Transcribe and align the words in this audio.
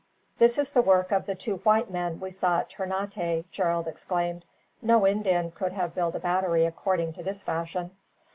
"This 0.39 0.57
is 0.57 0.71
the 0.71 0.81
work 0.81 1.11
of 1.11 1.27
the 1.27 1.35
two 1.35 1.57
white 1.57 1.91
men 1.91 2.19
we 2.19 2.31
saw 2.31 2.61
at 2.61 2.71
Ternate," 2.71 3.45
Gerald 3.51 3.87
exclaimed. 3.87 4.45
"No 4.81 5.05
Indian 5.05 5.51
could 5.51 5.73
have 5.73 5.93
built 5.93 6.15
a 6.15 6.19
battery 6.19 6.65
according 6.65 7.13
to 7.13 7.21
this 7.23 7.43
fashion." 7.43 7.91